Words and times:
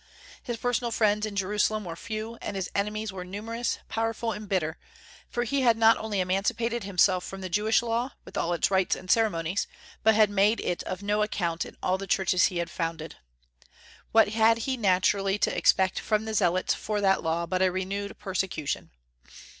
His 0.41 0.57
personal 0.57 0.89
friends 0.89 1.27
in 1.27 1.35
Jerusalem 1.35 1.85
were 1.85 1.95
few, 1.95 2.35
and 2.41 2.55
his 2.55 2.71
enemies 2.73 3.13
were 3.13 3.23
numerous, 3.23 3.77
powerful, 3.87 4.31
and 4.31 4.49
bitter; 4.49 4.79
for 5.29 5.43
he 5.43 5.61
had 5.61 5.77
not 5.77 5.95
only 5.97 6.19
emancipated 6.19 6.83
himself 6.83 7.23
from 7.23 7.41
the 7.41 7.49
Jewish 7.51 7.83
Law, 7.83 8.13
with 8.25 8.35
all 8.35 8.51
its 8.53 8.71
rites 8.71 8.95
and 8.95 9.11
ceremonies, 9.11 9.67
but 10.01 10.15
had 10.15 10.31
made 10.31 10.59
it 10.59 10.81
of 10.85 11.03
no 11.03 11.21
account 11.21 11.67
in 11.67 11.77
all 11.83 11.99
the 11.99 12.07
churches 12.07 12.45
he 12.45 12.57
had 12.57 12.71
founded. 12.71 13.17
What 14.11 14.29
had 14.29 14.65
he 14.65 14.75
naturally 14.75 15.37
to 15.37 15.55
expect 15.55 15.99
from 15.99 16.25
the 16.25 16.33
zealots 16.33 16.73
for 16.73 16.99
that 16.99 17.21
Law 17.21 17.45
but 17.45 17.61
a 17.61 17.71
renewed 17.71 18.17
persecution? 18.17 18.89